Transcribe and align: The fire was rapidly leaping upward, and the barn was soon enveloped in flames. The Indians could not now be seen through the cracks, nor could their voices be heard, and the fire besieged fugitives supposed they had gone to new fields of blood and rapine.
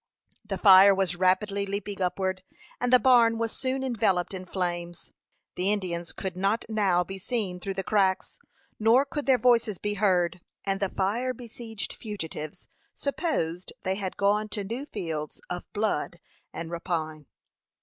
The 0.43 0.57
fire 0.57 0.95
was 0.95 1.15
rapidly 1.15 1.63
leaping 1.63 2.01
upward, 2.01 2.41
and 2.79 2.91
the 2.91 2.97
barn 2.97 3.37
was 3.37 3.51
soon 3.51 3.83
enveloped 3.83 4.33
in 4.33 4.45
flames. 4.47 5.11
The 5.53 5.71
Indians 5.71 6.11
could 6.11 6.35
not 6.35 6.65
now 6.67 7.03
be 7.03 7.19
seen 7.19 7.59
through 7.59 7.75
the 7.75 7.83
cracks, 7.83 8.39
nor 8.79 9.05
could 9.05 9.27
their 9.27 9.37
voices 9.37 9.77
be 9.77 9.93
heard, 9.93 10.41
and 10.65 10.79
the 10.79 10.89
fire 10.89 11.35
besieged 11.35 11.93
fugitives 11.93 12.65
supposed 12.95 13.73
they 13.83 13.93
had 13.93 14.17
gone 14.17 14.49
to 14.49 14.63
new 14.63 14.87
fields 14.87 15.39
of 15.51 15.71
blood 15.71 16.19
and 16.51 16.71
rapine. 16.71 17.27